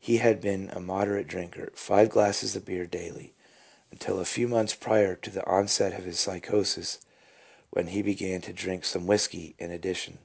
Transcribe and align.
He 0.00 0.16
had 0.16 0.40
been 0.40 0.68
a 0.70 0.80
moderate 0.80 1.28
drinker 1.28 1.70
(five 1.76 2.10
glasses 2.10 2.56
of 2.56 2.64
beer 2.64 2.86
daily) 2.86 3.34
until 3.92 4.18
a 4.18 4.24
few 4.24 4.48
months 4.48 4.74
prior 4.74 5.14
to 5.14 5.30
the 5.30 5.46
onset 5.46 5.92
of 5.96 6.04
his 6.06 6.18
psychosis, 6.18 6.98
when 7.70 7.86
he 7.86 8.02
began 8.02 8.40
to 8.40 8.52
drink 8.52 8.84
some 8.84 9.06
whisky 9.06 9.54
in 9.60 9.70
addition. 9.70 10.18